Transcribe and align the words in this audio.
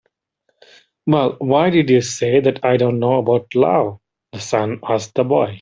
"Well, 1.05 1.35
why 1.37 1.69
did 1.69 1.91
you 1.91 2.01
say 2.01 2.39
that 2.39 2.65
I 2.65 2.77
don't 2.77 2.97
know 2.97 3.19
about 3.19 3.53
love?" 3.53 3.99
the 4.31 4.39
sun 4.39 4.79
asked 4.81 5.13
the 5.13 5.23
boy. 5.23 5.49